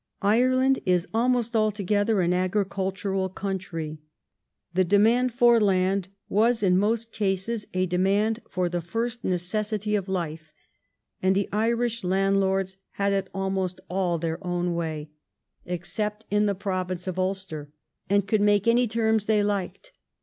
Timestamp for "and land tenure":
17.29-17.59